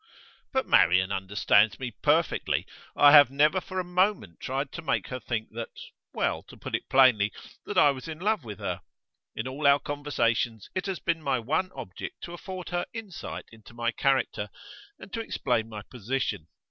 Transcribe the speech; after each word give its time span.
'But 0.51 0.65
Marian 0.65 1.11
understands 1.11 1.79
me 1.79 1.91
perfectly. 1.91 2.65
I 2.95 3.11
have 3.11 3.29
never 3.29 3.61
for 3.61 3.79
a 3.79 3.83
moment 3.83 4.39
tried 4.39 4.71
to 4.71 4.81
make 4.81 5.09
her 5.09 5.19
think 5.19 5.49
that 5.51 5.69
well, 6.11 6.41
to 6.41 6.57
put 6.57 6.73
it 6.73 6.89
plainly, 6.89 7.31
that 7.67 7.77
I 7.77 7.91
was 7.91 8.07
in 8.07 8.17
love 8.17 8.43
with 8.43 8.57
her. 8.57 8.81
In 9.35 9.47
all 9.47 9.67
our 9.67 9.77
conversations 9.79 10.71
it 10.73 10.87
has 10.87 10.97
been 10.97 11.21
my 11.21 11.37
one 11.37 11.69
object 11.75 12.23
to 12.23 12.33
afford 12.33 12.69
her 12.69 12.87
insight 12.93 13.45
into 13.51 13.75
my 13.75 13.91
character, 13.91 14.49
and 14.97 15.13
to 15.13 15.21
explain 15.21 15.69
my 15.69 15.83
position. 15.83 16.47